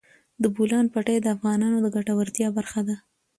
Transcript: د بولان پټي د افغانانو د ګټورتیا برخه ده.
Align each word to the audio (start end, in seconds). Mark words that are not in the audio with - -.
د 0.41 0.43
بولان 0.55 0.85
پټي 0.93 1.17
د 1.21 1.27
افغانانو 1.35 1.77
د 1.81 1.87
ګټورتیا 1.95 2.47
برخه 2.57 2.81
ده. 2.87 2.95